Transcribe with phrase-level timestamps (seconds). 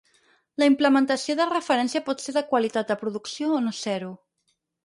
[0.63, 4.13] La implementació de referència pot ser de qualitat de producció o no ser-ho.